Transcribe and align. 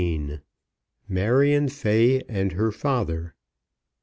MARION 1.07 1.69
FAY 1.69 2.21
AND 2.27 2.53
HER 2.53 2.71
FATHER. 2.71 3.35